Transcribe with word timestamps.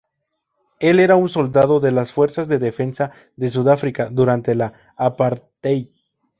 Él 0.79 0.99
era 0.99 1.15
un 1.15 1.29
soldado 1.29 1.79
de 1.79 1.91
la 1.91 2.07
Fuerzas 2.07 2.47
de 2.47 2.57
Defensa 2.57 3.11
de 3.35 3.51
Sudáfrica, 3.51 4.09
durante 4.09 4.53
el 4.53 4.63
apartheid. 4.97 5.89